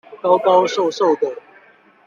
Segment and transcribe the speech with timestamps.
[0.19, 1.31] 高高瘦瘦的